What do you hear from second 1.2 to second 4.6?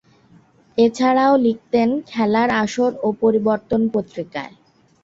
ও লিখতেন 'খেলার আসর' ও 'পরিবর্তন' পত্রিকায়।